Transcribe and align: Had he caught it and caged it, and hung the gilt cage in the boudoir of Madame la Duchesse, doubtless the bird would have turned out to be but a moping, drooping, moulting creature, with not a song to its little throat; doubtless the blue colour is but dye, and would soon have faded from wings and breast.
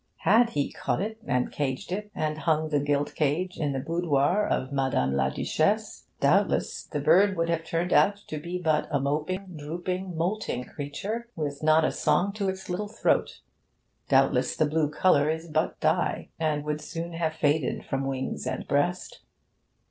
Had 0.21 0.49
he 0.49 0.71
caught 0.71 0.99
it 0.99 1.19
and 1.27 1.51
caged 1.51 1.91
it, 1.91 2.09
and 2.15 2.39
hung 2.39 2.69
the 2.69 2.79
gilt 2.79 3.13
cage 3.13 3.59
in 3.59 3.71
the 3.71 3.77
boudoir 3.79 4.47
of 4.49 4.71
Madame 4.71 5.13
la 5.13 5.29
Duchesse, 5.29 6.07
doubtless 6.19 6.81
the 6.85 6.99
bird 6.99 7.37
would 7.37 7.49
have 7.49 7.63
turned 7.63 7.93
out 7.93 8.15
to 8.25 8.39
be 8.39 8.57
but 8.59 8.87
a 8.89 8.99
moping, 8.99 9.55
drooping, 9.55 10.17
moulting 10.17 10.63
creature, 10.63 11.29
with 11.35 11.61
not 11.61 11.85
a 11.85 11.91
song 11.91 12.33
to 12.33 12.49
its 12.49 12.67
little 12.67 12.87
throat; 12.87 13.41
doubtless 14.09 14.55
the 14.55 14.65
blue 14.65 14.89
colour 14.89 15.29
is 15.29 15.47
but 15.47 15.79
dye, 15.79 16.29
and 16.39 16.63
would 16.63 16.81
soon 16.81 17.13
have 17.13 17.35
faded 17.35 17.85
from 17.85 18.07
wings 18.07 18.47
and 18.47 18.67
breast. 18.67 19.21